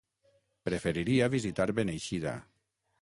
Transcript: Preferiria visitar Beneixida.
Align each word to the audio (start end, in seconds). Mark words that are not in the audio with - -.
Preferiria 0.69 1.29
visitar 1.35 1.71
Beneixida. 1.81 2.37